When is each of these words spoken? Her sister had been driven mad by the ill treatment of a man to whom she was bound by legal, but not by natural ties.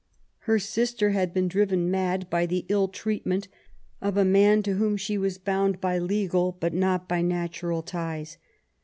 Her 0.49 0.57
sister 0.57 1.11
had 1.11 1.31
been 1.31 1.47
driven 1.47 1.91
mad 1.91 2.27
by 2.27 2.47
the 2.47 2.65
ill 2.69 2.87
treatment 2.87 3.47
of 4.01 4.17
a 4.17 4.25
man 4.25 4.63
to 4.63 4.73
whom 4.73 4.97
she 4.97 5.15
was 5.15 5.37
bound 5.37 5.79
by 5.79 5.99
legal, 5.99 6.57
but 6.59 6.73
not 6.73 7.07
by 7.07 7.21
natural 7.21 7.83
ties. 7.83 8.39